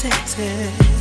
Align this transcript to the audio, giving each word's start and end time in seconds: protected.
protected. 0.00 0.97